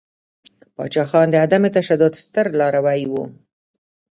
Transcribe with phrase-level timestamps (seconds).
[0.75, 3.23] پاچاخان د عدم تشدد ستر لاروی ؤ.